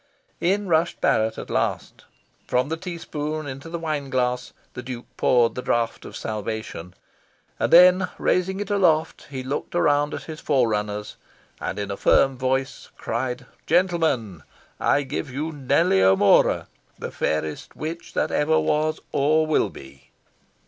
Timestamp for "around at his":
9.75-10.39